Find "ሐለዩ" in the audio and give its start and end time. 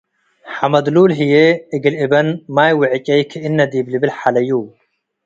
4.17-4.49